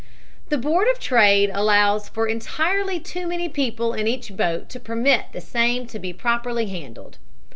"The 0.49 0.57
Board 0.57 0.87
of 0.87 0.97
Trade 0.99 1.51
allows 1.53 2.09
for 2.09 2.27
entirely 2.27 2.99
too 2.99 3.27
many 3.27 3.47
people 3.47 3.93
in 3.93 4.07
each 4.07 4.35
boat 4.35 4.67
to 4.69 4.79
permit 4.79 5.25
the 5.31 5.41
same 5.41 5.85
to 5.89 5.99
be 5.99 6.11
properly 6.11 6.65
handled. 6.65 7.19